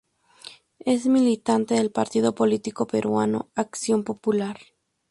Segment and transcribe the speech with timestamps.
[0.79, 4.57] Es militante del partido político peruano Acción Popular.